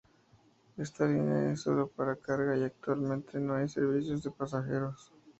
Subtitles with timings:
[0.77, 5.13] Esta línea es solo para carga y actualmente no hay servicios de pasajeros.